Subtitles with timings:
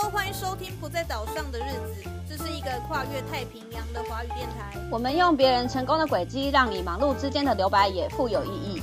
[0.00, 4.78] Hello，欢迎收听《不在岛上的日子》，这是一个跨越太平洋的华语电台。
[4.92, 8.80] 我们用别人成功的轨迹，让你忙碌之间的留白也富有意义。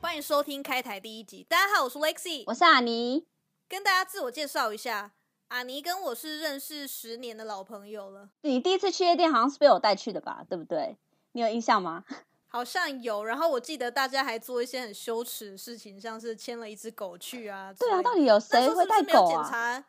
[0.00, 1.44] 欢迎收听开台第一集。
[1.48, 3.26] 大家好，我是 Lexi，我是阿尼，
[3.68, 5.10] 跟大家自我介绍一下，
[5.48, 10.44] 阿尼跟我是认识十年的老朋友了，你第一次去夜店好像是被我带去的吧？
[10.48, 10.96] 对不对？
[11.32, 12.04] 你有印象吗？
[12.48, 13.24] 好像有。
[13.24, 17.72] 然后我记得大家还做一些很羞耻的事情，像是牵了一只狗去啊。
[17.78, 19.42] 对啊，到底有谁会带狗啊？
[19.42, 19.84] 检查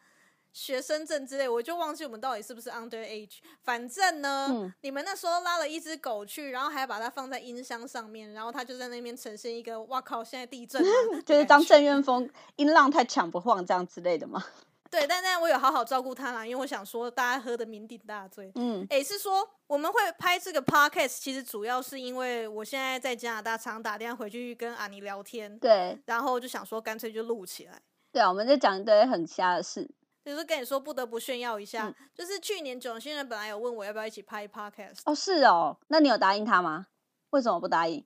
[0.53, 3.37] 学生证之类，我就忘记我们到底是不是 under age。
[3.63, 10.83] 反正呢，嗯你们那时候拉了一只狗去，然后还把它放在音箱上面，然后它就在那边呈现一个“哇靠，现在地震
[11.25, 14.43] ”就是当院风音浪太强不晃这样之类的吗？
[14.89, 18.51] 对，但但我有好好照顾他啦，因为我想说大家喝的酩酊大醉。
[18.55, 27.81] 嗯，诶，是说我们会拍这个 podcast，其实主要是因为我现在在加拿大，常打电话回去跟阿尼聊天，对然后就想说干脆就录起来。
[28.11, 29.89] 对啊，我们就讲一堆很瞎的事。
[30.23, 36.87] 就是跟你说，不得不炫耀一下，嗯就是去年囧星人本来有问我要不要一起拍 podcast，哦，是哦，那你有答应他吗？
[37.29, 38.03] 为什么不答应？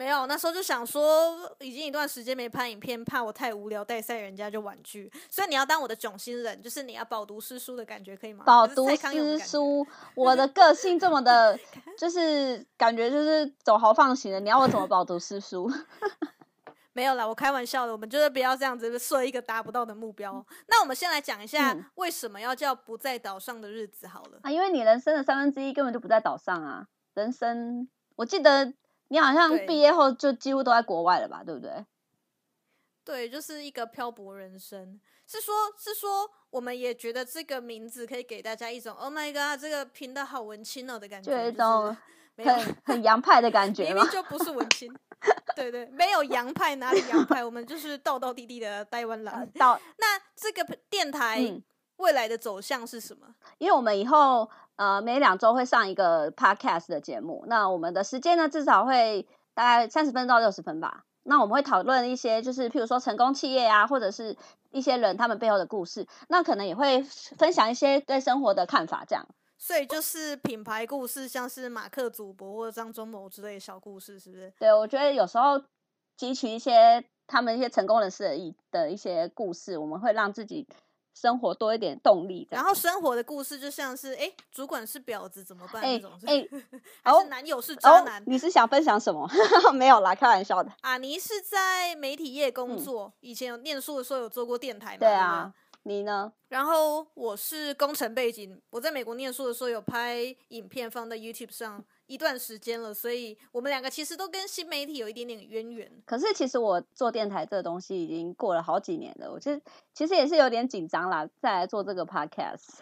[0.00, 8.42] 没有，那时候就想说，已经一段时间没拍影片，怕我太无聊带赛人家就婉拒，所以你要当我的囧星人，就是你要饱读诗书的感觉，可以吗？
[8.46, 11.58] 饱读诗书，我的个性这么的，
[11.98, 15.70] 就是感觉就是走豪放型的，你要我怎么饱读诗书？
[16.94, 20.42] 没有啦，我开玩笑的，我们就是不要这样子设一个达不到的目标。
[20.68, 24.38] 那我们先来讲一下嗯为什么要叫不在岛上的日子好了。
[24.44, 28.72] 啊，因为你人生的三分之一根本就不在岛上啊，人生，我记得
[29.10, 31.84] 你好像对毕业后就几乎都在国外了吧，对不对？
[33.04, 35.00] 对，就是一个漂泊人生。
[35.26, 41.96] 是说，是说，我们也觉得这个名字可以给大家一种 “Oh my god”，这个频道好文青哦的感觉，就有一是种
[42.44, 44.10] 很很洋派的感觉明明。
[44.10, 44.92] 就不是文青。
[45.56, 47.44] 对对，没有洋派，哪里洋派？
[47.44, 49.52] 我们就是道道地地的台湾人。
[49.58, 51.62] 到，那这个电台嗯
[51.96, 53.26] 未来的走向是什么？
[53.58, 54.48] 因为我们以后
[54.80, 61.04] 呃每两周会上一个 podcast 的节目，那我们的时间呢至少会大概三十分到六十分吧。
[61.22, 64.34] 那我们会讨论一些，就是譬如说成功企业啊，或者是
[64.70, 66.06] 一些人他们背后的故事。
[66.28, 69.28] 那可能也会分享一些对生活的看法，这样。
[69.58, 74.50] 所以就是品牌故事，像是马克·祖博或者张忠谋之类的小故事，是不是？
[74.58, 75.58] 对，我觉得有时候
[76.18, 80.66] 汲取一些他们一些成功人士的一的一些故事，我们会让自己
[81.14, 82.46] 生活多一点动力。
[82.50, 85.82] 然后生活的故事就像是，哎，主管是婊子怎么办？
[85.82, 86.46] 哎那种是，哎
[87.02, 89.28] 还哦是男友是渣哦男？，你是想分享什么？
[89.74, 90.70] 没有啦，开玩笑的。
[90.82, 94.98] 阿尼是在媒体业工嗯作，以前有念书的时候有做过电台嘛？
[94.98, 95.52] 对啊，
[95.84, 96.32] 你呢？
[96.48, 106.02] 然后我是工程背景，我在美国念书的时候有拍影片放在 YouTube 上一段时间了，所以我们两个其实都跟新媒体有一点点渊源。
[106.04, 109.62] 可是其实我做电台这个东西已经过了好几年了，我其实
[109.94, 112.80] 其实也是有点紧张啦，再来做这个 podcast。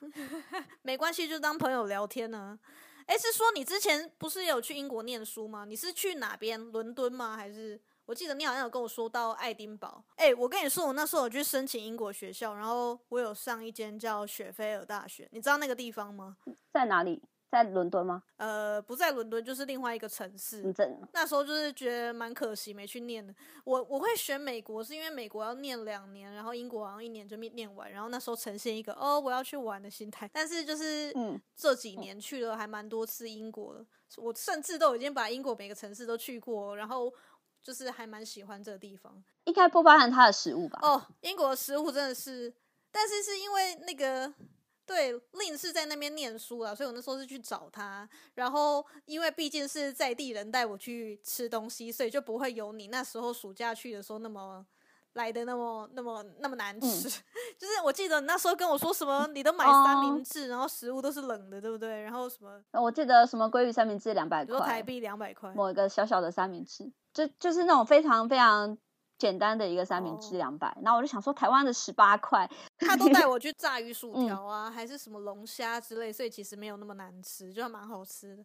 [0.82, 2.58] 没关系，就当朋友聊天呢、
[3.06, 5.64] 哎，是说你之前不是有去英国念书吗？
[5.64, 6.60] 你是去哪边？
[6.70, 7.34] 伦敦吗？
[7.34, 10.04] 还是我记得你好像有跟我说到爱丁堡。
[10.16, 16.36] 哎，我跟你说，我那时候有去申请英国学校，然后我有上一间叫雪菲尔大学，你知道那个地方吗？
[16.70, 17.22] 在哪里？
[17.50, 18.22] 在伦敦吗？
[18.36, 20.74] 呃，不在伦敦，就是另外一个城市。
[21.12, 23.34] 那时候就是觉得蛮可惜没去念的。
[23.64, 30.28] 我我会选美国，是因为美国要念两年，然后英国好像一年就念念完，然后那时候呈现一个哦我要去玩的心态。
[30.32, 33.86] 但是就是嗯这几年去了还蛮多次英国的，
[34.16, 37.12] 我甚至都已经把英国每个城市都去过，然后
[37.62, 39.22] 就是还蛮喜欢这个地方。
[39.44, 40.80] 应该不包含它的食物吧？
[40.82, 42.52] 哦，英国的食物真的是，
[42.90, 44.32] 但是是因为那个
[44.86, 48.08] 对令是在那边念书啊，所以我那时候是去找他。
[48.34, 54.64] 然后因为毕竟是在地人带我去吃东西，所以就不会有你那时候暑假去的时候那么。
[55.16, 57.08] 来的那么那么那么难吃，
[57.56, 62.02] 就是我记得你那时候跟我说什么，你都买三明治，然后食物都是冷的，对不对？
[62.02, 68.76] 然后什么，我记得什么鲑鱼三明治两百块，台币两百块，某一个小小的三明治，就就是那种非常非常
[69.18, 70.38] 简单的一个三明治哦。
[70.38, 72.48] 两百、然后我就想说台湾的十八块，
[72.78, 74.26] 他都带我去 炸鱼薯嗯。
[74.26, 78.44] 条啊，还是什么龙虾之类，所以其实没有那么难吃，就还蛮好吃的。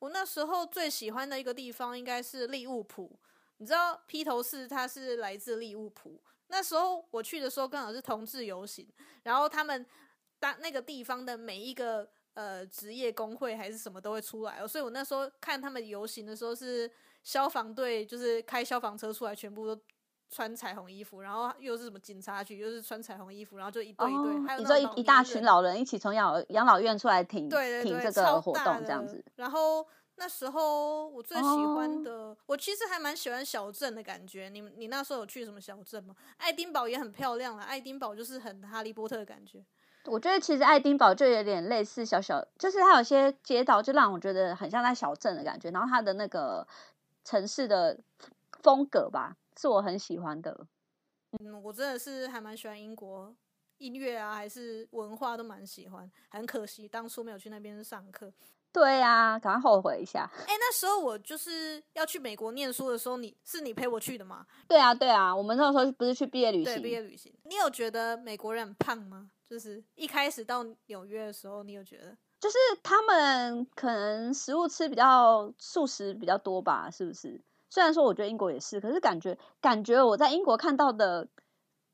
[0.00, 3.18] 我那时候最喜欢的一个地方应该是利物浦，
[3.56, 8.88] 你知道披头士他是来自利物浦，那时候我去的时候刚好是同志游行，
[9.24, 9.84] 然后他们
[10.38, 16.88] 当那个地方的每一个呃职业工会还是什么都会出来哦，所以我那时候看他们游行的时候是
[17.24, 19.82] 消防队就是开消防车出来，全部都
[20.30, 29.24] 穿彩虹衣服，然后又是什么警察局，又是穿彩虹衣服，然后就一对一对，哦还有你说一一大群老人一起从养养老院出来挺对对对，挺这个活动这样子。
[29.36, 29.86] 然后
[30.16, 34.48] 那时候我最喜欢哦的，我其实还蛮喜欢小镇的感觉。
[34.48, 36.14] 你你那时候有去什么小镇吗？
[36.36, 39.64] 爱丁堡也很漂亮啊，爱丁堡就是很哈利波特的感觉。
[40.04, 46.66] 我觉得其实爱丁堡就有点类似小小，就是它有些街道就让我觉得很像在小镇的感觉，然后它的那个
[47.24, 47.98] 城市的
[48.62, 50.66] 风格吧，是我很喜欢的。
[51.40, 53.34] 嗯，我真的是还蛮喜欢英国
[53.78, 56.08] 音乐啊，还是文化都蛮喜欢。
[56.30, 58.32] 很可惜当初没有去那边上课。
[58.70, 60.30] 对呀、赶快后悔一下。
[60.46, 64.46] 哎，那时候我就是要去美国念书的时候，你是你陪我去的吗？
[64.68, 67.34] 对啊，对啊，我们那时候不是去毕业旅对，行，毕业旅行。
[67.44, 69.30] 你有觉得美国人很胖吗？
[69.48, 72.16] 就是一开始到纽约的时候，你有觉得？
[72.38, 77.42] 就是他们可能食物吃比较素食比较多吧，是不是？
[77.70, 81.28] 虽然说我觉得英国也是，可是感觉感觉我在英国看到的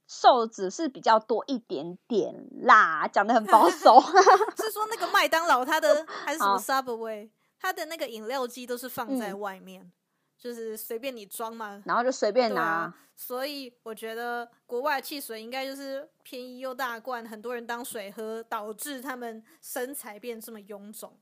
[0.07, 4.01] 瘦子是比较多一点点啦，讲的很保守。
[4.57, 9.91] 是说那个麦当劳它的 还是什么 Subway，它的那个饮料机都是放在嗯外面，
[10.39, 11.83] 就是随便你装嘛。
[11.87, 21.19] 然后就随便拿，啊，所以我觉得国外汽水应该就是便宜又大罐，很多人当水喝，导致他们身材变这么臃肿。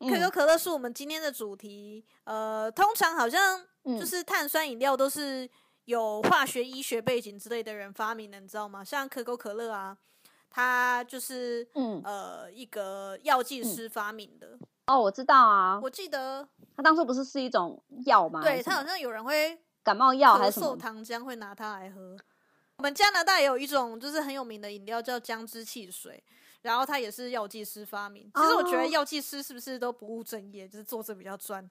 [0.00, 5.48] 可口嗯可乐是我们今天的主题，呃，通常好像就嗯是碳酸饮料都是
[5.84, 8.82] 有化学医学背景之类的人发明的，你知道吗？
[8.82, 9.96] 像可口可乐啊，
[10.48, 14.58] 它就是嗯，呃一个药剂师发明的。
[14.86, 18.42] 哦，我知道啊，我记得，它当初不是是一种药吗？
[18.42, 20.76] 对它好像有人会感冒药还是什么？
[20.76, 22.16] 糖浆会拿它来喝。
[22.76, 26.22] 我们加拿大也有一种就是很有名的饮料叫姜汁汽水，
[26.62, 28.30] 然后它也是药剂师发明。
[28.34, 31.66] 其实我觉得哦药剂师是不是都不务正业，就是做这比较专？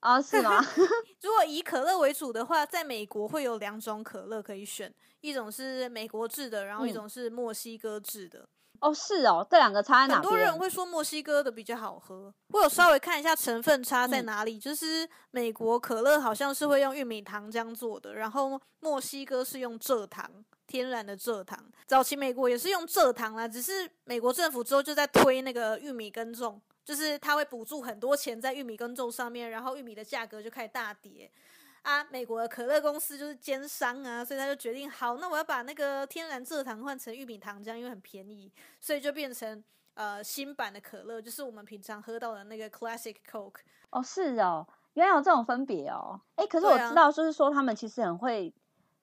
[0.00, 0.60] 啊，是吗？
[1.22, 8.48] 如果以可乐为主的话，在美国会有两种可乐可以选，一种是美国制的，然后一嗯种是墨西哥制的。
[8.80, 10.58] 哦，是哦，这两个差在哪很多人边？
[10.58, 20.30] 会说墨西哥的比较好喝，我有稍微看一下成分差在嗯哪里，就是美国可乐好像是会用玉米糖浆做的，然后墨西哥是用蔗糖。
[20.66, 31.30] 天然的蔗糖，早期美国也是用蔗糖啦，只是美国政府之后就在推那个玉米耕种，就是他会补助很多钱在玉米耕种上面，然后玉米的价格就开始大跌。
[31.82, 38.50] 啊，美国的可乐公司就是奸商啊，所以他就决定，好，那我要把那个天然蔗糖换成玉米糖浆，因为很便宜，
[38.80, 39.62] 所以就变成
[39.94, 43.60] 呃新版的可乐，就是我们平常喝到的那个 Classic Coke。
[43.90, 46.20] 哦，是哦，原来有这种分别哦。
[46.34, 48.52] 哎，可是我知道，就是说他们其实很会，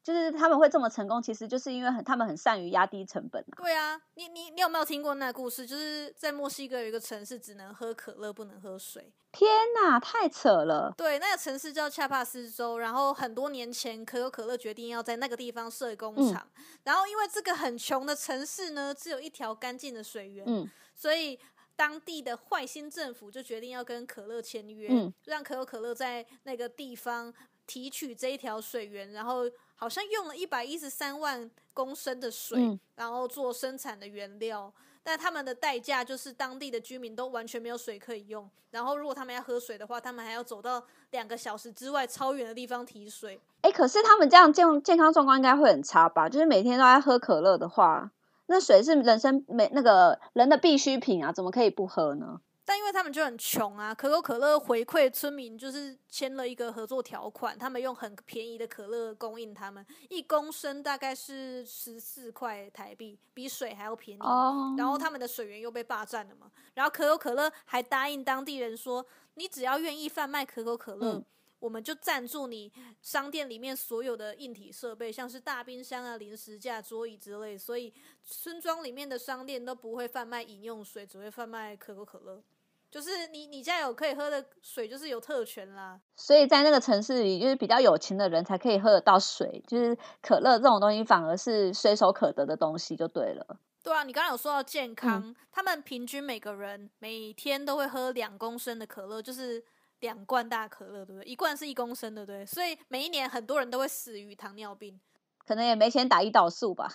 [0.08, 3.60] 就是他们会这么成功，其实就是因为很他们很善于压低成本啊。
[3.62, 5.68] 对啊，你你你有没有听过那个故事？
[5.68, 9.12] 就是在墨西哥有一个城市只能喝可乐，不能喝水。
[9.34, 10.94] 天哪，太扯了！
[10.96, 16.48] 对，那个城市叫恰帕斯州，然后很多年前可口可乐决定要在那个地方设工嗯厂，
[16.86, 21.38] 然后因为这个很穷的城市呢，只有一条干净的水源，嗯所以
[21.76, 27.32] 当地的坏心政府就决定要跟可乐签约，嗯让可口可乐在那个地方
[27.68, 29.44] 提取这一条水源，然后
[29.76, 34.74] 好像用了一百一十三万公升的水，嗯然后做生产的原料。
[35.04, 43.40] 但他们的代价就是当地的居民都完全没有水可以用，然后如果他们要喝水的话，他们还要走到两个小时之外超远的地方提水。
[43.62, 46.28] 哎，可是他们这样健健康状况应该会很差吧？
[46.28, 48.12] 就是每天都在喝可乐的话，
[48.48, 52.42] 那水是人生每那个人的必需品啊，怎么可以不喝呢？
[52.68, 64.20] 但因为他们就很穷啊，可口可乐回馈村民就是签了一个合作条款，他们用很便宜的可乐供应他们，一公升大概是十四块台币，比水还要便宜。
[64.20, 69.06] 哦，然后他们的水源又被霸占了嘛，然后可口可乐还答应当地人说，
[69.36, 71.26] 你只要愿意贩卖可口可乐，嗯
[71.60, 72.72] 我们就赞助你
[73.02, 77.92] 商店里面所有的硬体设备，像是大冰箱啊、零食架、桌椅之类，所以
[78.24, 82.44] 村庄里面的商店都不会贩卖饮用水，只会贩卖可口可乐。
[82.90, 86.00] 就是你你家有可以喝的水，就是有特权啦。
[86.16, 93.60] 所以在那个城市里，就是比较有钱的人才可以喝得到水，就是可乐这种东西反而是随手可得的东西，就对了。
[93.84, 99.64] 对啊，你刚刚有说到健康，他们平均每个人每天都会喝两公升的可乐，就是
[100.00, 101.26] 两罐大可乐，对不对？
[101.26, 102.46] 一罐是一公升，对不对？
[102.46, 105.00] 所以每一年很多人都会死于糖尿病。
[105.46, 106.90] 可能也没钱打胰岛素吧，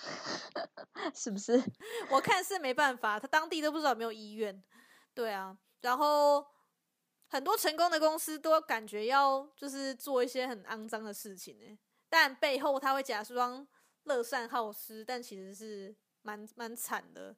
[1.14, 1.62] 是不是？
[2.12, 4.62] 我看是没办法，他当地都不知道有没有医院。
[5.14, 6.44] 对啊，然后
[7.28, 13.66] 很多成功的公司都感觉要就是做一些很肮脏的事情呢，但背后他会假装
[14.04, 17.36] 乐善好施，但其实是蛮蛮惨的。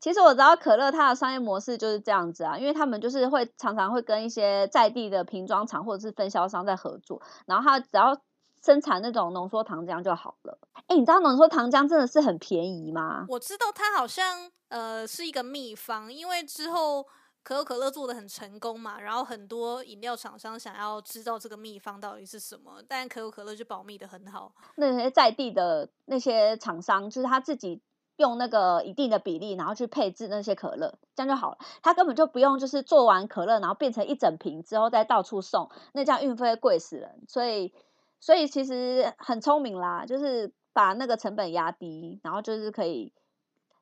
[0.00, 8.14] 其实我知道可乐它的商业模式就是这样子啊，因为他们就是会常常会跟一些在地的瓶装厂或者是分销商在合作，然后他只要
[8.62, 10.58] 生产那种浓缩糖浆就好了。
[10.88, 13.24] 哎，你知道浓缩糖浆真的是很便宜吗？
[13.28, 17.06] 我知道它好像呃是一个秘方，因为之后
[17.44, 24.52] 可口可乐做的很成功嘛，然后很多饮料厂商想要知道这个秘方到底是什么，但可口可乐就保密的很好。
[24.74, 27.80] 那些在地的那些厂商，就是他自己。
[28.16, 31.58] 用那个一定的比例，然后去配置那些可乐，这样就好了。
[31.82, 37.24] 他根本就不用，就是做完可乐，然后变成一整瓶之后再到处送，那这样运费贵死人。
[37.26, 37.74] 所以，
[38.20, 43.12] 所以其实很聪明啦，就是把那个成本压低，然后就是可以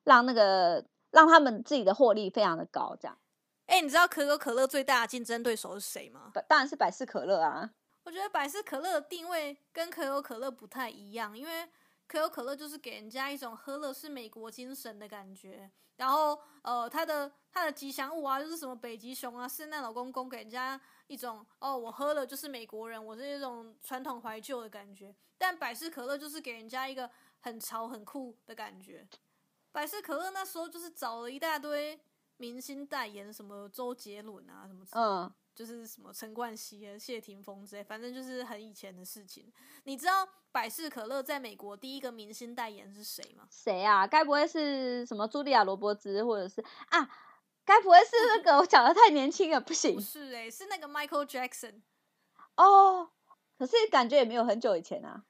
[0.03, 2.97] 让那个让他们自己的获利非常的高。
[2.99, 3.15] 这样，
[3.65, 6.31] 哎，你知道可口可乐最大的竞争对手是谁吗？
[6.47, 7.71] 当然是百事可乐啊。
[8.03, 11.69] 我觉得百事可乐的定位跟可口可乐不太一样，因为。
[12.05, 25.15] 可口可乐就是给人家一种喝了是美国精神的感觉，然后呃，它的它的吉祥物啊，就是什么北极熊啊、圣诞老公公，给人家一种哦，我喝了就是美国人，我是一种传统怀旧的感觉。
[25.37, 29.07] 但百事可乐就是给人家一个很潮很酷的感觉。
[29.71, 31.99] 百事可乐那时候就是找了一大堆
[32.43, 35.33] 明星代言，什么周杰伦啊，什么嗯。
[35.55, 39.53] 就是什么陈冠希啊、谢霆锋之类，反正就是很以前的事情。
[39.83, 43.47] 你知道百事可乐在美国第一个明星代言是谁吗？
[43.51, 44.07] 谁啊？
[44.07, 46.59] 该不会是什么茱莉亚·罗伯兹，或者是
[46.89, 47.07] 啊？
[47.63, 49.93] 该不会是那个我讲的太年轻了，不行。
[49.93, 51.83] 不是哎，是那个 Michael Jackson。
[52.57, 53.11] 哦，
[53.59, 55.23] 可是感觉也没有很久以前啊。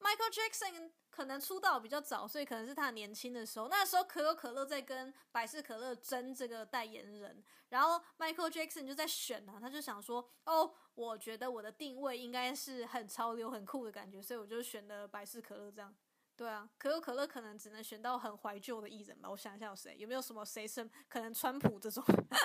[0.00, 0.90] Michael Jackson。
[1.18, 3.66] 可能出道比较早，所以可能是他年轻的时候。
[3.66, 15.92] 那时候可口可乐在跟百事可乐争这个代言人，然后 Michael Jackson 就在选啊，他就想说：“哦，我觉得我的定位应该是很潮流、很酷的感觉，所以我就选了百事可乐。”这样，
[16.36, 19.28] 对啊，可口可乐可能只能选到很怀旧的艺人吧。
[19.28, 22.04] 我想一下有谁，有没有什么谁是可能川普这种？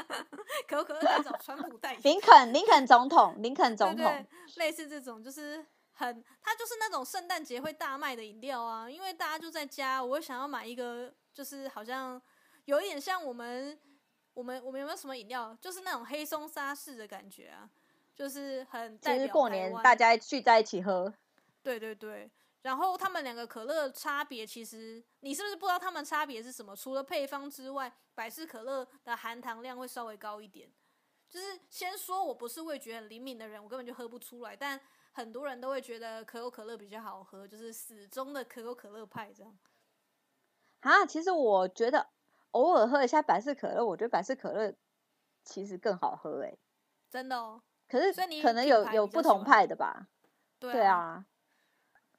[0.67, 5.63] 可口可乐在找川普代言，林肯，林肯总统，林肯总统，类似这种就是。
[5.95, 12.19] 很，它就是那种圣诞节会大卖的饮料啊，因为大家就在家，我想要买一个，就是好像
[12.65, 13.79] 有一点像我们，
[14.33, 17.69] 我们我们有没有什么饮料，就是那种黑松沙士的感觉啊，
[18.15, 21.13] 就是很代表过年大家聚在一起喝。
[21.61, 22.29] 对对对，
[22.63, 26.75] 然后他们两个可乐差别，其实你是不是不知道他们差别是什么？
[26.75, 30.67] 除了配方之外，百事可乐的含糖量会稍微高一点。
[31.29, 34.81] 就是先说我不是味觉很灵敏的人，我根本就喝不出来，但。
[35.13, 39.57] 很多人都会觉得可口可乐比较好喝，就是始终的可口可乐派这样。
[40.81, 42.09] 啊，其实我觉得
[42.51, 44.73] 偶尔喝一下百事可乐，我觉得百事可乐
[45.45, 46.57] 其实更好喝哎，
[47.09, 47.61] 真的哦。
[47.87, 50.07] 可是可能有有不同派的吧？
[50.59, 51.25] 对啊，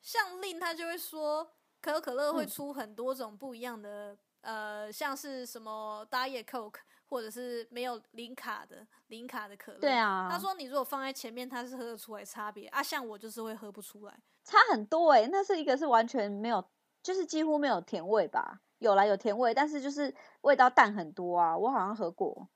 [0.01, 6.81] 像令他就会说可口可乐会出很多种不一样的，呃，像是什么 Diet Coke。
[7.07, 10.29] 或者是没有零卡的零卡的可乐，对啊。
[10.31, 12.83] 他说你如果放在前面，他是喝得出来差别啊。
[12.83, 15.29] 像我就是会喝不出来，差很多哎。
[15.31, 16.65] 那是一个是完全没有，
[17.03, 18.61] 就是几乎没有甜味吧？
[18.79, 21.57] 有啦，有甜味，但是就是味道淡很多啊。
[21.57, 22.49] 我好像喝过，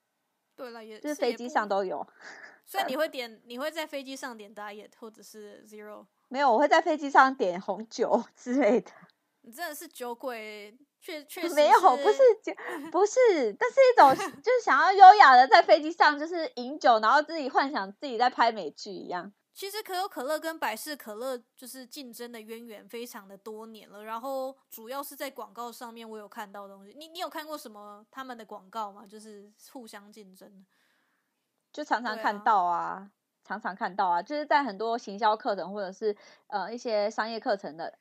[0.57, 2.07] 对了，也就是飞机上都有。
[2.65, 6.05] 所以你 会点，你会在飞机上点 diet 或者是 zero？
[6.29, 8.91] 没有，我会在飞机上点红酒 之类的。
[9.43, 10.77] 你真的是酒鬼。
[11.01, 12.53] 确确实没有，不是就
[12.91, 19.33] 不是，但是一种就是想要优雅的在飞机上就是饮酒，然后自己幻想自己在拍美剧一样。
[19.55, 26.95] 其实可口可乐跟百事可乐就是竞争的渊源非常的多年了，然后主要是在广告上面我有看到东西。
[26.97, 29.07] 你你有看过什么他们的广告吗？
[29.07, 30.67] 就是互相竞争，
[31.73, 33.11] 就常常看到啊，
[33.45, 36.17] 常常看到啊，就是在很多行销课程或者是
[36.49, 37.99] 呃一些商业课程的。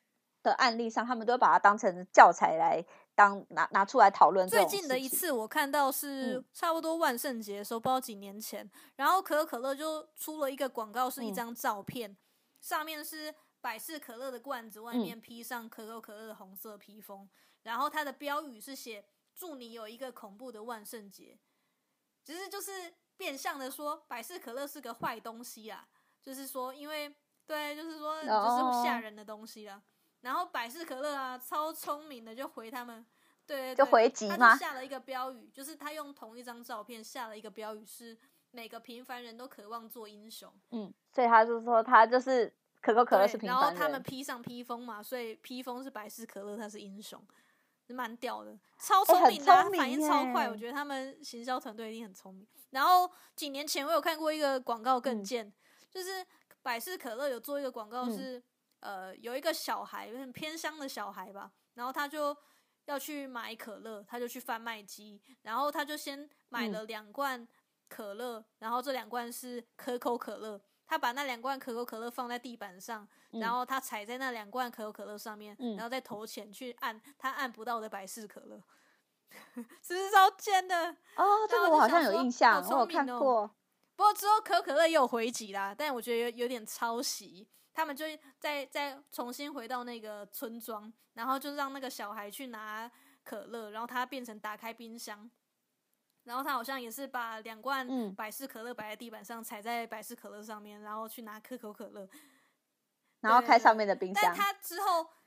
[0.47, 4.47] 的案例上，他们都把它当成教材来当拿拿出来讨论。
[4.47, 12.15] 最近的一次我看到是差不多万圣节的时候，不知道几年前，然后可口可乐就出了一个广告，是一张照片，
[12.61, 17.27] 上面是百事可乐的罐子，外面披上可口可乐的红色披风，
[17.63, 19.03] 然后它的标语是写
[19.35, 21.37] “祝你有一个恐怖的万圣节”，
[22.23, 25.87] 其实就是变相的说百事可乐是个坏东西啊，
[26.21, 27.13] 就是说因为
[27.45, 29.81] 对，就是说就是吓人的东西了。
[30.27, 33.05] 然后百事可乐啊，超聪明的，就回他们，
[33.45, 34.57] 对，就回击吗？
[34.57, 38.17] 下了一个标语，就是他用同一张照片下了一个标语，是
[38.51, 40.51] 每个平凡人都渴望做英雄。
[40.71, 47.25] 嗯，所以他就说他就是可口可乐是平凡人，然后他们披上披风嘛，所以披风是百事可乐，他是英雄，
[47.87, 49.45] 蛮屌的，超聪明的，
[49.77, 50.49] 反应超快。
[50.49, 52.45] 我觉得他们行销团队一定很聪明。
[52.71, 55.53] 然后几年前我有看过一个广告更贱，
[55.89, 56.25] 就是
[56.61, 58.43] 百事可乐有做一个广告是。
[58.79, 62.35] 呃，有一个小孩，有点偏乡的小孩吧，然后他就
[62.85, 67.47] 要去买可乐，他就去贩卖机，然后他就先买了两罐
[67.89, 78.61] 可乐，然后这两罐是可口可乐，他把那两罐可口可乐放在地板上，然后他踩在那两罐可口可乐上面，然后再投钱去按他按不到的百事可乐，
[79.81, 80.95] 是不是超贱的？
[81.15, 83.49] 哦，这个我好像有印象，我有看过。
[83.95, 87.49] 不过之后可口可乐也有回击啦，但我觉得有有点抄袭。
[87.77, 88.05] 他们就
[88.39, 92.91] 再再重新回到那个村庄，然后就让那个小孩去拿
[93.23, 95.29] 可乐，然后他变成打开冰箱，
[96.23, 102.09] 然后他好像也是把两罐百事可乐摆在地板上，踩在百事可乐上面，然后去拿可口可乐，
[103.19, 104.23] 然后开上面的冰箱。
[104.23, 105.26] 但他之后他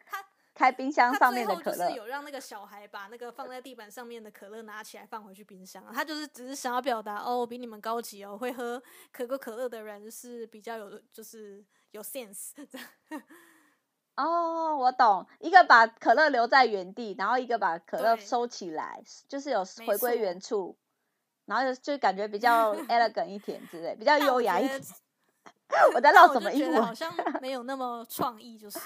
[0.54, 5.84] 开冰箱上面的可乐，就是有让那个小孩把那个放在地板上面的可乐拿起来放回去冰箱。
[5.92, 11.64] 他就是只是想要表达哦，比你们高级哦，会喝可口可乐的人是比较有就是。
[11.92, 13.22] 有 sense 这样
[14.14, 15.26] 哦，我懂。
[15.40, 20.78] 一个把可乐留在原地，然后一个把可乐收起来，就是有回归原处，
[21.46, 24.80] 然后就就感觉比 较 elegant 一点之类，比较优雅一点。
[25.92, 26.80] 我在唠什么英文？
[26.80, 28.78] 好像没有那么创意，就是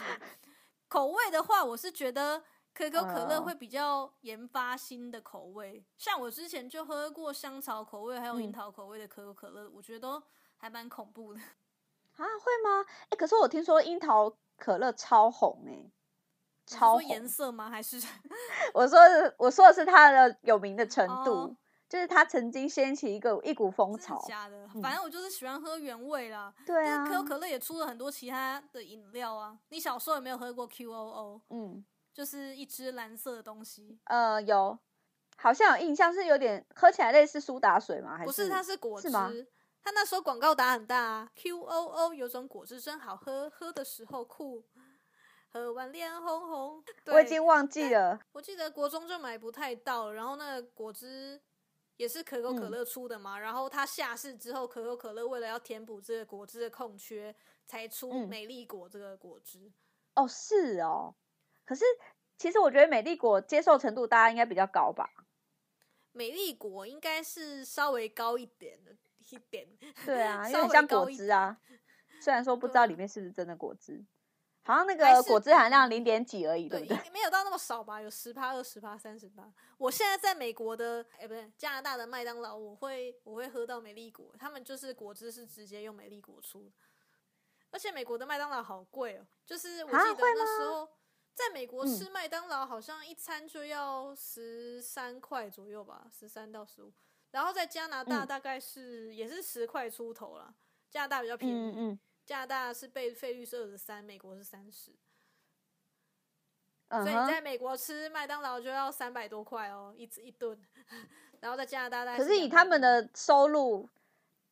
[0.94, 2.40] 口味的话，我是觉得
[2.72, 5.84] 可口可乐会比较研发新的口味。
[5.98, 10.22] 像我之前就喝过香草口味还有樱桃口味的可口可乐，我觉得都
[10.56, 11.40] 还蛮恐怖的。
[12.14, 12.86] 啊，会吗？
[13.08, 15.90] 哎，可是我听说樱桃可乐超红哎，
[16.64, 17.68] 超颜色吗？
[17.68, 18.00] 还是
[18.72, 19.00] 我说
[19.36, 21.56] 我说的是它的有名的程度，
[21.88, 24.24] 就是它曾经掀起一个一股风潮。
[24.26, 26.52] 假的，反正我就是喜欢喝原味啦。
[26.66, 29.58] 对啊，可口可乐也出了很多其他的饮料啊。
[29.68, 31.40] 你小时候有没有喝过 QOO？
[31.50, 33.98] 嗯，就是一支蓝色的东西。
[34.04, 34.78] 呃，有，
[35.36, 38.16] 好像有印象，是有点喝起来类似苏打水吗？
[38.16, 38.48] 还是不是？
[38.48, 39.30] 它是果汁吗？
[39.82, 44.64] 他那时候广告打很大啊，Q O O 有种果汁真好喝，喝的时候酷，
[45.52, 46.84] 喝完脸红红。
[47.08, 51.38] 我已经忘记了，我记得国中就买不太到，然后那个果汁
[51.96, 57.34] 也是可口可乐出的嘛，然后它下市之后，可口可乐为了要填补这个果汁的空缺，
[57.66, 59.72] 才出美丽果这个果汁。
[60.14, 61.14] 哦，是哦，
[61.64, 61.84] 可是
[62.38, 65.08] 其实我觉得美丽果接受程度大家应该比较高吧？
[66.12, 68.96] 美丽果应该是稍微高一点的。
[69.30, 69.66] 一点，
[70.04, 71.58] 对啊， 有点像果汁啊。
[72.20, 74.04] 虽然说不知道里面是不是真的果汁，
[74.64, 76.96] 好像那个果汁含量零点几而已，对不对？
[77.12, 79.52] 没有到那么少吧，有十趴、二十趴、三十趴。
[79.76, 86.70] 我现在在美国的，哎，不对，加拿大的麦当劳，我会我会喝到美丽果，他们就是果汁是直接用美丽果出的。
[87.70, 90.88] 而且美国的麦当劳好贵哦，就是我记得那时候
[91.34, 96.92] 在美国吃麦当劳，好像一餐就要十三块左右吧，十三到十五。
[97.32, 100.54] 然后在加拿大大概是也是十块出头了，
[100.88, 104.92] 加拿大比较便宜，加拿大是被费率是二十三，美国是三十，
[106.88, 110.58] 所以你在美国吃麦当劳就要三百多块哦，一一顿，
[111.40, 113.88] 然后在加拿大大可是以他们的收入，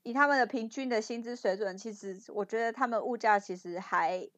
[0.02, 4.28] 以他们的平均的薪资水准，其实我觉得他们物价其实还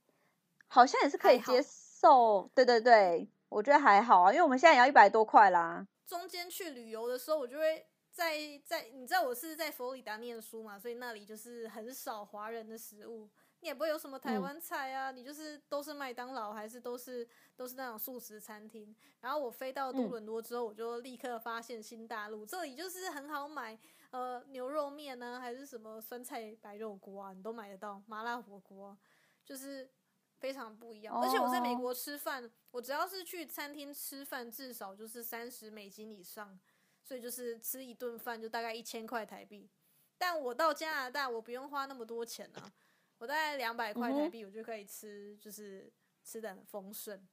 [0.69, 5.87] 好像也是可以接受，对对对，我觉得还好啊，因为我们现在也要一百多块啦。
[6.07, 7.87] 中间去旅游的时候，我就会。
[8.15, 18.95] 在在，你知道我是在佛罗里达念书嘛，所以那里就是很少华人的食物，你也不会有什么台湾菜啊，你就是都是麦当劳，还是都是都是那种素食餐厅。
[19.21, 23.77] 然后我飞到多伦多之后，我就立刻发现新大陆，这里就是很好买，
[24.13, 28.97] 呃，牛肉面呢，还是什么酸菜白肉锅啊，你都买得到，麻辣火锅，
[29.45, 29.91] 就是
[30.39, 31.21] 非常不一样。
[31.21, 36.57] 而且我在美国吃饭，我只要是去餐厅吃饭，至少就是三十美金以上。
[37.05, 39.69] 所以就是吃一顿饭就大概一千块台币，
[40.17, 42.73] 但我到加拿大我不用花那么多钱啊，
[43.19, 45.93] 我大概两百块台币我就可以吃，就是
[46.25, 47.29] 吃的很丰盛。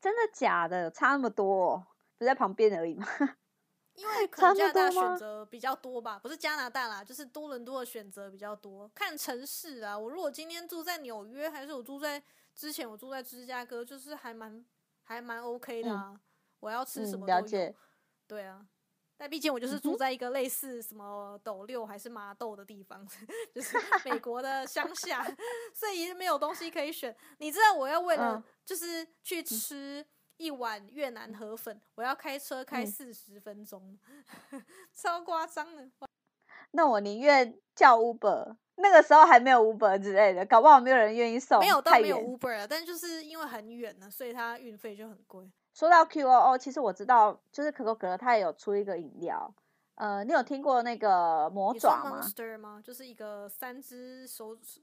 [0.00, 0.90] 真的假的？
[0.90, 1.86] 差那么多？
[2.16, 3.06] 不在旁边而已吗？
[3.96, 8.88] 因为可能加拿大选择比较多吧，不是加拿大啦，就是多伦多的选择比较多。
[8.94, 12.22] 看城市啊，我如果今天住在纽约，还是我住在
[12.54, 14.64] 之前我住在芝加哥，就是还蛮
[15.02, 16.18] 还蛮 OK 的啊。
[16.60, 17.74] 我要吃什么都有。
[18.30, 18.64] 对啊，
[19.16, 23.04] 但毕竟我就是住在一个类似什么斗六还是麻豆的地方，
[23.52, 25.24] 就是美国的乡下，
[25.74, 27.14] 所以没有东西可以选。
[27.38, 33.98] 你知道我要为了就是去吃一碗越南河粉，我要开车开四十分钟，
[34.94, 35.90] 超夸张的。
[36.70, 41.58] 那我宁愿叫 Uber，那个时候还没有 Uber 之类的，搞不好没有人愿意送。
[41.58, 45.50] 没有到没有 Uber，但就是因为很远呢，所以它运费就很贵。
[45.80, 49.50] 说到 Q O O，其实我知道，就是可口可乐它也有出一个饮料，
[49.94, 52.82] 呃，你有听过那个魔爪吗？Monster 吗？
[52.84, 54.82] 就是一个三只手指，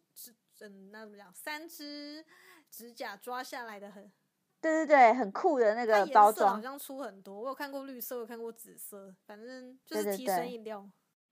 [0.62, 1.32] 嗯，那怎么讲？
[1.32, 2.26] 三只
[2.72, 4.12] 指甲抓下来的很，
[4.60, 7.42] 对对对，很酷的那个包装，好像出很多。
[7.42, 10.84] 我有看过绿色，有看过紫色，反正就是提神饮料。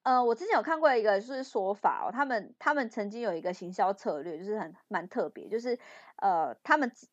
[0.04, 5.80] 呃，我之前有看过一个就是说法哦，他们他们曾经有一个行销策略，就是很蛮特别，就是
[6.18, 7.08] 呃，他们只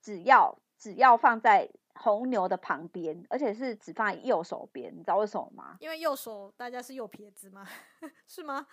[0.00, 5.76] 只要只要放在红牛的旁边，而且是只放在右手边，你知道为什么吗？
[5.80, 7.66] 因为右手大家是右撇子吗？
[8.26, 8.66] 是吗？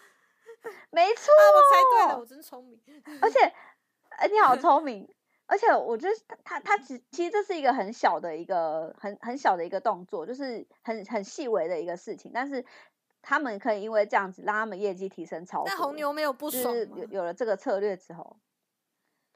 [0.90, 2.80] 没错，啊，我猜对了，我真聪明。
[3.22, 3.40] 而且，
[4.18, 5.08] 呃，你好聪明。
[5.50, 12.66] 而且我觉得他他他其其实这是一个很小的一个很很小的一个动作，就是很很细微的一个事情，但是
[13.22, 15.68] 他们可以因为这样子让他们业绩提升超多。
[15.68, 18.36] 但红牛没有不爽就是有有了这个策略之后，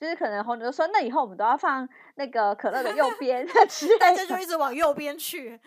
[0.02, 3.46] 就是可能红牛说，那以后我们都要放那个可乐的右 边
[4.00, 4.36] 大家就。
[4.40, 5.60] 一直往右边去，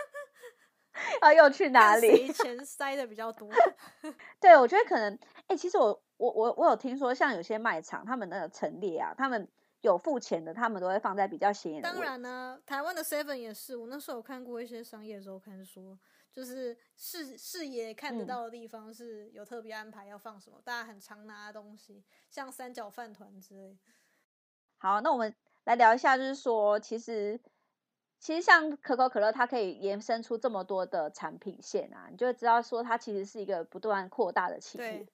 [1.20, 2.32] 啊，又去哪里？
[2.32, 3.46] 钱 塞的比较多。
[4.40, 9.46] 对，我觉得可能，哎、其实我我我我有听说，像有些卖场，他们那个陈列啊，他们
[9.82, 12.02] 有付钱的，他们都会放在比较显眼的位当。
[12.02, 15.98] 然呢、台湾的 Seven 也是，我那时候有看过一些商业周刊说，
[16.32, 23.78] 就是视视野看得嗯到的地方是有特别安排要放什么，大家很常拿的东西，像三角饭团之类。
[24.78, 25.34] 好，那我们
[25.64, 27.40] 来聊一下，就是说，其实
[28.18, 35.06] 其实像可口可乐，它可以延伸出这么多的产品线啊，你就会知道说，它其实是一个不断扩大的企业，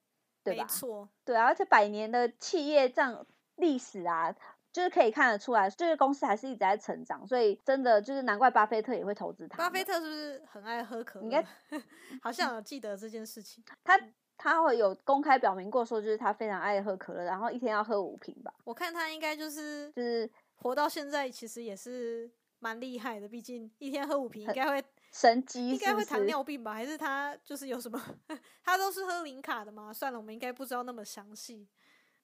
[0.42, 0.62] 对吧？
[0.64, 3.24] 没错，对啊，而且百年的企业这样
[3.56, 4.34] 历史啊，
[4.72, 9.58] 就是可以看得出来，就是公司还是一直在成长，所以真的就是难怪巴菲特也会投资它。
[9.58, 11.24] 巴菲特是不是很爱喝可乐？
[11.24, 11.44] 应该
[12.22, 13.62] 好像有记得这件事情。
[13.84, 14.00] 他
[14.38, 23.28] 他会有公开表明过说，就是他非常爱喝可乐，然后一天要喝五瓶吧，我看他应该就是就是 活到现在，其实也是蛮厉害的。
[23.28, 24.82] 毕竟一天喝五瓶，应该会
[25.12, 26.24] 神机应该会糖？
[26.24, 26.72] 尿病吧？
[26.72, 28.00] 还是他就是有什么？
[28.64, 29.92] 他都是喝零卡的吗？
[29.92, 31.68] 算了，我们应该不知道那么详细。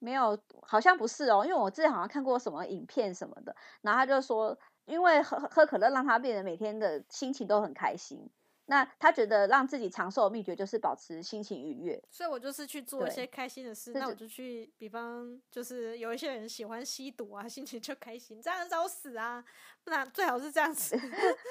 [0.03, 8.31] 没有，好像不是哦，因为我之前好像看过什么影片什么的，然后他就说，因为喝喝可乐让他变得每天的心情都很开心。
[8.70, 11.98] 那他觉得让自己长寿的秘诀就是保持心情愉悦。
[12.11, 19.42] 所以我就是去做一些开心的事，那我就去，比方就是有一些人喜欢吸毒啊， 心情就开心，这样很早死啊，
[19.83, 20.94] 不然最好是这样子。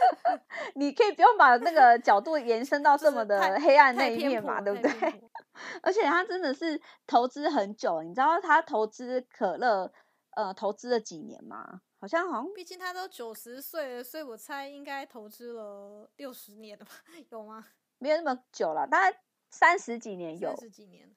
[0.75, 5.21] 你可以不用把那个角度延伸到 这么的黑暗那一面嘛，颇对不对？
[5.81, 9.91] 而且他真的是投资很久，你知道他投资可乐，
[10.35, 11.81] 呃，投资了几年吗？
[12.07, 16.91] 好像好像毕竟他都九十岁了，所以我猜应该投资了六十年了吧？
[17.29, 17.67] 有吗？
[17.97, 20.59] 没有那么久了，大概三十几年有三。
[20.61, 21.13] 十几年。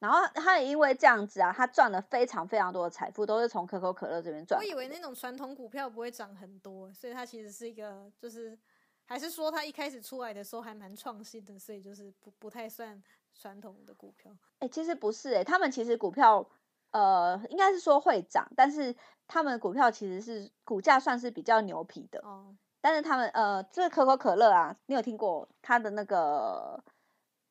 [0.00, 4.60] 然后他也因为这样子啊，他赚了非常非常多的财富，都是从可口可乐这边赚。
[4.60, 8.58] 我以为那种传统股票不会涨很多，所以他其实是一个，就是
[9.06, 13.02] 还是说他一开始出来的时候还蛮创新的，所以就是不不太算
[13.34, 14.36] 传统的股票。
[14.58, 16.46] 哎、其实不是哎、他们其实股票
[16.94, 18.94] 呃，应该是说会涨，但是
[19.26, 22.20] 他们股票其实是股价算是比较牛皮的。
[22.20, 26.84] 哦，但是他们呃，这个可口可乐啊，你有听过它的那个，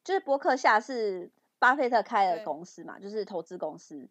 [0.02, 1.30] 就是伯克夏是
[1.60, 4.10] 巴菲特开的公司嘛，就是投资公司。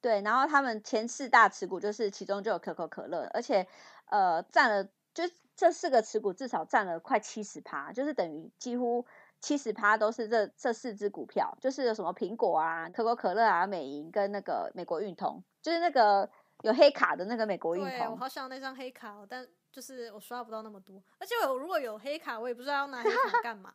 [0.00, 3.66] 对，然后他们前四大持股就是其中就有可口可乐，而且
[4.06, 5.24] 呃占了，就
[5.56, 9.04] 这四个持股至少占了快七十趴，就是等于几乎
[9.42, 16.30] 七十趴都是这这四只股票，就是有什么苹果啊、可口可乐啊、美银跟那个美国运通，就是那个
[16.62, 18.14] 有黑卡的那个美国运对我。
[18.14, 23.72] 好想要那张黑卡、哦，但就是我刷不到那么多，而且我如果有黑卡，我也不知道要拿黑卡 干嘛，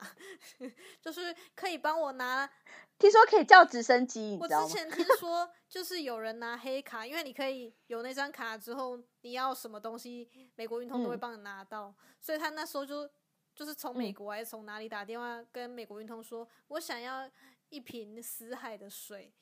[1.02, 2.50] 就是可以帮我拿
[2.98, 4.48] 听说可以叫直升机，你我？
[4.48, 13.10] 之前听说， 就是有人拿黑卡，因为你可以有那张卡之后，你要什么东西，美国运通都会嗯帮你拿到，所以他那时候就
[13.58, 17.28] 就是从美嗯国还是从哪里打电话跟美国运通说，我想要
[17.70, 19.34] 一瓶死海的水。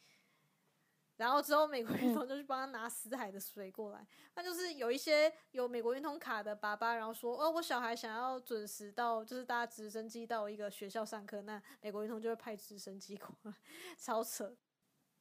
[1.17, 4.05] 然后之后，美国运嗯通就去帮他拿死海的水过来。
[4.35, 13.53] 那就是有一些有美国运通卡的爸爸，然后说：“哦，我小孩想要准时到，就是搭直升机到一个学校上课，那美国运通就会派直升机过来，
[13.97, 14.55] 超扯。”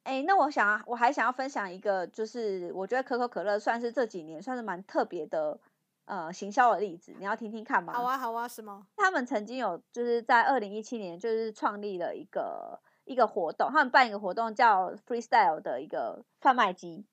[0.04, 5.58] 哎、那我想我还想要分享一个，就是我觉得可口可乐算是这几年算是蛮特别的
[6.06, 7.92] 呃行销的例子，你要听听看吗？
[7.92, 8.86] 好啊，好啊，什么？
[8.96, 17.06] 他们曾经有就是在二零一七年就是创立了一个一个活动，他们办一个活动叫 Freestyle 的一个贩卖机，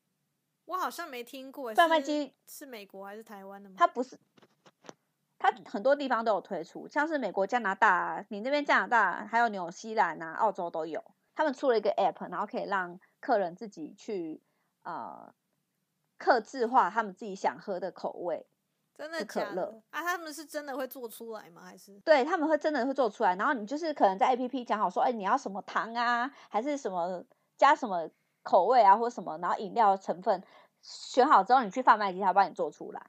[0.65, 3.75] 我好像没听过贩卖机是美国还是台湾的吗？
[3.77, 4.19] 它不是。
[5.43, 11.03] 它很多地方都有推出，像是美国、加拿大啊，你那边加拿大还有纽西兰啊、澳洲都有。
[11.33, 14.39] 他们出了一个 app，然后可以让客人自己去
[14.83, 15.33] 呃
[16.19, 18.45] 克制化他们自己想喝的口味。
[19.01, 20.03] 真的可假的乐啊？
[20.03, 21.63] 他们是真的会做出来吗？
[21.63, 27.25] 还是对，他们会真的会做出来，然后你就是可能在 A P P 讲好说，哎，你要什么糖啊，还是什么
[27.57, 28.07] 加什么
[28.43, 30.43] 口味啊，或者什么，然后饮料成分
[30.83, 33.03] 选好之后，你去贩卖机，他帮你做出来。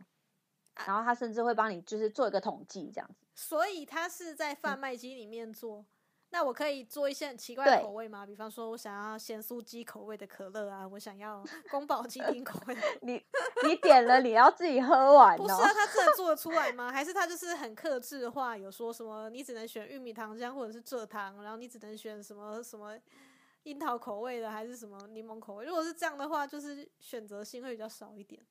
[0.86, 3.26] 然后他甚至会帮你就是做一个统计这样子。
[3.34, 5.84] 所以他是在贩卖机里面做。
[6.32, 8.24] 那我可以做一些很奇怪的口味吗？
[8.24, 12.74] 比方说我想要咸酥鸡口味的可乐啊，我想要宫保鸡丁口味。
[13.02, 13.22] 你
[13.66, 15.36] 你点了，你要自己喝完。
[15.36, 16.90] 不是啊， 他真的做得出来吗？
[16.90, 22.98] 还是他就是很克制化，有说什么你只能选玉米糖浆或者是蔗糖，然后你只能选什么什么
[23.64, 25.66] 樱桃口味的，还是什么柠檬口味？
[25.66, 28.42] 如果是这样的话，就是选择性会比较少一点。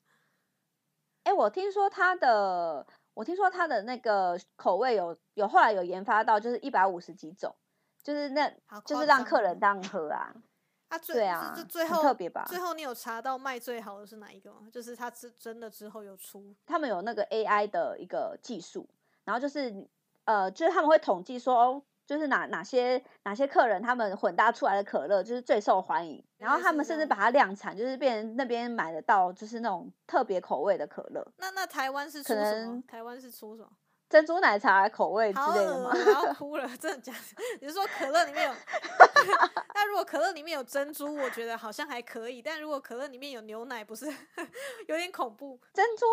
[1.23, 7.55] 哎，我听说他的，我听说他的那个口味有有后来有研发到，就是一百五十几种。
[8.03, 8.51] 就是那，
[8.85, 10.33] 就是让客人当喝啊，
[10.89, 12.43] 啊，对啊，就最后特别吧。
[12.47, 14.67] 最后你有查到卖最好的是哪一个吗？
[14.71, 18.87] 就是他真真的之后有出，他们有那个 AI 的一个技术，
[19.23, 19.87] 然后就是
[20.25, 31.25] 呃，就是他们会统计说，哦，就是哪哪些哪些客人他们混搭出来的可乐就是最受欢迎，然后他们甚至把它量产，就是变那边买得到，就是那种特别口味的可乐。
[31.37, 32.83] 那那台湾是出什么？
[32.87, 33.69] 台湾是出什么？
[34.11, 35.89] 珍珠奶茶口味之类的吗？
[35.93, 37.43] 我要哭了，真的假的？
[37.61, 38.53] 你是说可乐里面有？
[39.73, 42.41] 那如果可乐里面有珍珠，我觉得好像还可以。
[42.41, 44.05] 但如果可乐里面有牛奶，不是
[44.87, 45.57] 有点恐怖？
[45.73, 46.05] 珍珠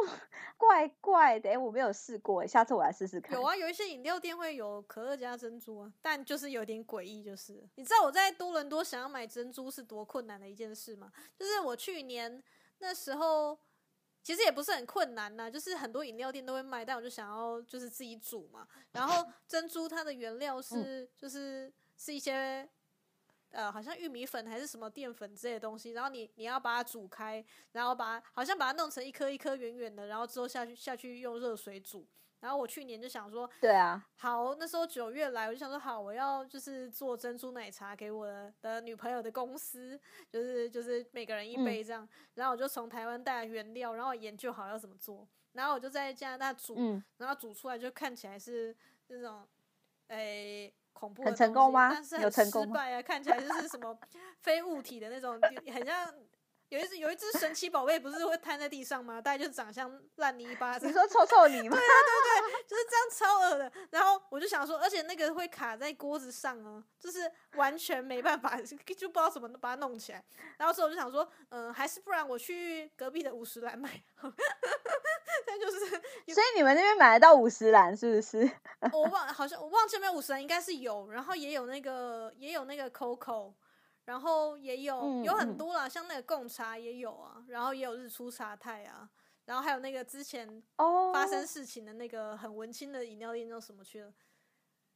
[0.56, 3.34] 怪怪的，哎我没有试过，下次我来试试看。
[3.37, 7.24] 有啊，有一些饮料店会有可乐加珍珠啊，但就是有点诡异。
[7.24, 11.11] 就是你知道我在多伦多想要买珍珠是多困难的一件事吗？
[11.37, 12.40] 就是我去年
[12.78, 13.58] 那时候。
[14.22, 18.66] 其实也不是很困难呐，就是很多饮料店都会卖，但我就想要就是自己煮嘛。
[18.92, 22.68] 然后 珍珠它的原料是就是是一些
[23.50, 32.07] 呃好像玉米粉还是什么淀粉之类的东西，然后你你要把它煮开，然后把它好像把它弄成一颗一颗圆圆的，然后之后下去下去用热水煮。
[32.40, 38.27] 然后我去年就想说，对啊，好，那时候九月来，我就想说，好，我要就是做珍珠奶茶给我
[38.61, 42.09] 的女朋友的公司，就是就是每个人一杯这样。
[42.35, 45.27] 然后我就从台湾带来原料，然后研究好要怎么做。
[45.53, 46.77] 然后我就在加拿大煮，
[47.16, 48.77] 然后煮出来就看起来是
[49.09, 49.44] 那种，
[50.07, 51.90] 诶，恐怖的成功吗？
[51.92, 53.98] 但是很失败啊，看起来就是什么
[54.42, 55.40] 非物体的那种，
[55.72, 56.14] 很像。
[56.70, 59.20] 有一只有一只神奇宝贝，不是会瘫在地上吗？
[59.22, 60.76] 大概就是长相烂泥巴。
[60.78, 61.76] 你说臭臭泥吗？
[61.78, 63.72] 对对对，就是这样超恶的。
[63.90, 68.76] 然后我就想说，而且那个会卡在锅子上啊，就是完全没办法， 就
[69.09, 70.22] 不知道怎么把它弄起来。
[70.59, 74.02] 然后所以我就想说，嗯，还是不然我去隔壁的五十兰买。
[75.46, 78.50] 但就是，所以你们那边买得到五十兰是不是？
[78.92, 81.11] 我忘，好像我忘记有没有五十兰，应该是有。
[81.11, 83.54] 然后也有那个，也有那个 Coco。
[84.09, 89.07] 然后也有有很多啦，像那个贡茶也有啊，然后也有日出茶太啊，
[89.44, 90.62] 然后还有那个之前
[91.12, 94.11] 发生事情的那个很文青的饮料店叫什么去了？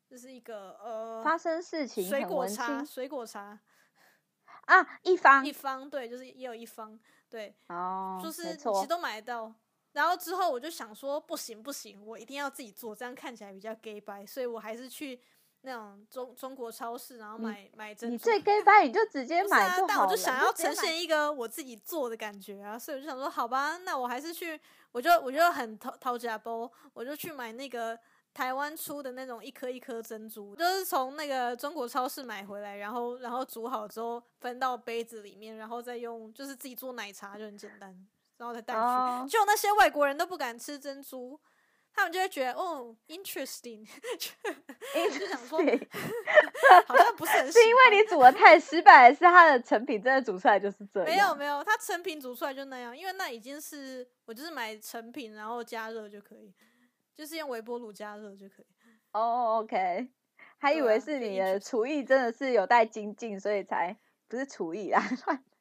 [0.09, 3.61] 就是一个呃，发生事情水果茶，水果茶
[4.65, 6.99] 啊，一方一方对，就是也有一方
[7.29, 9.55] 对哦，就是其实都买得到。
[9.93, 15.21] 然后之后我就想说，不行不行，我一定要自己做，这样看起来比较 gay 白，所以我还是去。
[15.65, 18.13] 那种中中国超市，然后买买珍珠。
[18.13, 27.97] 你最该拜你就直接买就好但我就想要呈现一个我自己做的感觉啊，所以我就想说，好吧，那我还是去，我就我就很掏掏假包，我就去买那个
[28.35, 37.97] 台湾出的那种一颗一颗珍珠，就是从那个中国超市买回来，然后然后煮好之后分到杯子里面，然后再用就是自己做奶茶就很简单，
[38.37, 39.29] 然后再带去。
[39.29, 41.39] 就那些外国人都不敢吃珍珠。
[41.95, 43.87] 他们就会觉得哦，interesting，
[45.19, 45.59] 就想说，
[46.87, 51.07] 好像不是很，是因为你煮的太失败，还是它的成品真的煮出来就是这样？
[51.07, 56.55] 没有没有，它成品煮出来就那样，因为那已经是我就是买成品，然后加热就可以，
[57.15, 58.67] 就是用微波炉加热就可以。
[59.13, 60.09] 哦，OK，
[60.59, 63.95] 还以为是你的厨艺真的是有待精进，所以才
[64.29, 65.03] 不是厨艺啊。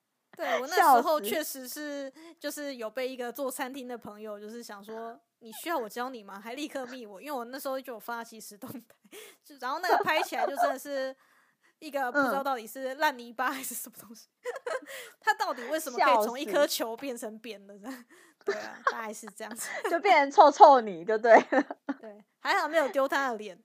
[0.42, 6.40] 对我那时候确实是，就是有被一个做餐厅的朋友，就是想说你需要我教你吗？
[6.40, 8.96] 还立刻密我，因为我那时候就有发即时动态，
[9.44, 11.16] 就然后那个拍起来就真的是
[11.78, 14.30] 一个不知道到底是烂泥巴还是什么东西，
[15.22, 17.76] 它到底为什么可以从一颗球变成扁的？
[18.44, 21.40] 对啊，大概是这样子， 就变成臭臭泥，就对。
[22.00, 23.64] 对，还好没有丢他的脸。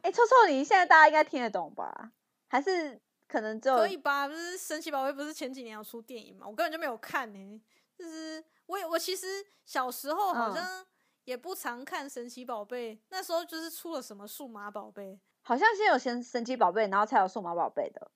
[0.00, 2.12] 哎，臭臭泥现在大家应该听得懂吧？
[2.48, 2.98] 还是？
[3.26, 6.46] 可能就可以吧，不是神奇宝贝不是前几年有出电影嘛？
[6.46, 7.62] 我根本就没有看呢。
[7.96, 10.84] 就是我我其实小时候好像
[11.24, 18.10] 也不常看神奇宝贝，那时候就是出了什么数码宝贝，好像先有先神奇宝贝，然后才有数码宝贝的。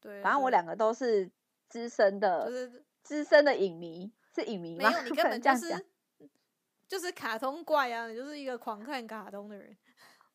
[0.00, 1.30] 对，反正我两个都是
[1.68, 4.90] 资深的，就是资深的影迷，是影迷吗？
[4.90, 5.86] 没有，你根本 就是
[6.86, 8.06] 就是卡通怪啊！
[8.08, 9.74] 你就是一个狂看卡通的人。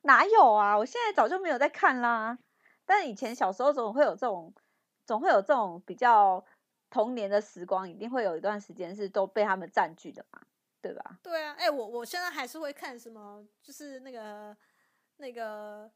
[0.02, 0.76] 哪有啊？
[0.76, 2.40] 我现在早就没有在看啦。
[2.90, 4.52] 但以前小时候总会有这种，
[5.06, 6.44] 总会有这种比较
[6.90, 10.42] 童年的时光，一定会有一段时间是都被他们占据的嘛。
[10.82, 11.20] 对吧？
[11.22, 14.56] 对啊，哎、我我现在还是会看什么，就是那个
[15.18, 15.92] 那个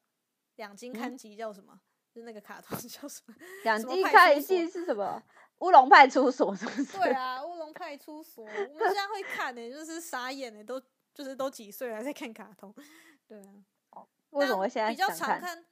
[0.57, 1.79] 两金刊集叫什么？
[2.13, 3.33] 就是那个卡通 叫什么？
[3.63, 5.23] 两什么派季看一出所季是什么？
[5.59, 6.97] 乌龙派出所是不是？
[6.97, 10.79] 对啊，乌龙派出所，我们现在会看呢、就是傻眼呢、都
[11.13, 12.71] 就是都几岁了还在看卡通，
[13.25, 13.63] 对啊。
[14.31, 15.07] 为什么会现在比较？
[15.09, 15.63] 常看？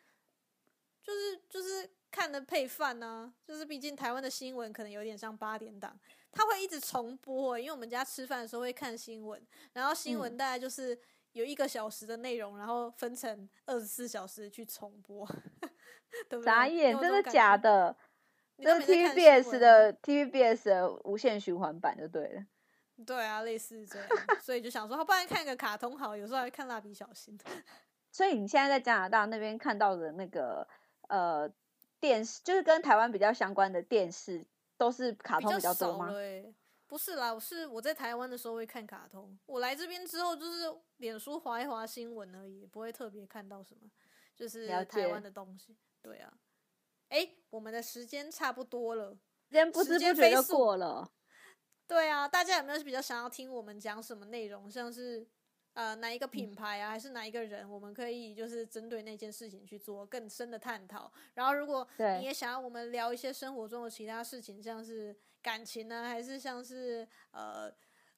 [1.03, 5.99] 就是就是看的配饭呢、就是毕竟台湾的新闻可能有点像八点档，
[6.31, 9.41] 它会一直重播、欸因为我们家吃饭的时候会看新闻，
[9.73, 10.97] 然后新闻嗯大概就是
[11.33, 15.25] 有一个小时的内容，然后分成二十四小时去重播，
[16.29, 16.45] 对不对？
[16.45, 17.31] 傻眼，真的？
[17.31, 17.95] 假的？
[18.57, 22.45] 这 TVBS 的 TVBS 的无限循环版就对了。
[23.07, 24.07] 对啊，类似这样，
[24.39, 27.35] 所以就想说，要不然看个卡通好，有时候还看蜡笔小新。
[28.11, 30.67] 所以你现在在加拿大那边看到的那个
[31.11, 31.51] 呃
[31.99, 34.45] 电视，就是跟台湾比较相关的电视，
[34.77, 36.09] 都是卡通比较多吗
[36.87, 40.63] 不是啦，我是我在台湾的时候会看卡通，我来这边之后就是
[40.97, 43.89] 脸书划一划新闻而已，不会特别看到什么，
[44.35, 45.77] 就是台湾的东西。
[46.01, 46.33] 对啊，
[47.09, 49.11] 诶，我们的时间差不多了。
[49.47, 51.11] 时间不时知不觉就过了。
[51.87, 54.69] 对啊，大家有没有比较想要听我们讲什么内容？
[54.69, 55.25] 像是
[55.73, 61.11] 呃哪一个嗯品牌啊，还是哪一个人，我们可以就是针对那件事情去做更深的探讨。
[61.33, 61.87] 然后，如果
[62.19, 67.71] 你也想要我们聊一些生活中的其他事情，像是感情呢，还是像是呃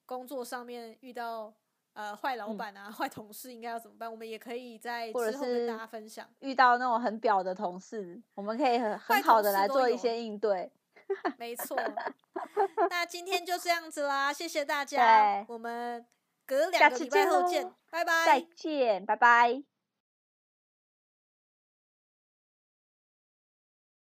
[0.05, 1.53] 工作上面遇到
[1.93, 6.27] 呃坏老嗯板啊、坏同事应该要怎么办，我们也可以在或者之后跟大家分享。
[6.39, 10.71] 遇到那种很表的同事，我们可以很很好的来做一些应对。
[11.37, 11.77] 没错，
[12.89, 16.03] 那今天就这样子啦，谢谢大家， 我们
[16.45, 18.25] 隔两个礼拜后见，拜拜。
[18.25, 19.72] 再见，拜拜。